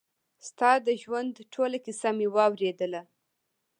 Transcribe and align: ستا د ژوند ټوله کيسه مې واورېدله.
ستا 0.47 0.71
د 0.85 0.87
ژوند 1.01 1.33
ټوله 1.53 1.77
کيسه 1.85 2.09
مې 2.17 2.27
واورېدله. 2.35 3.01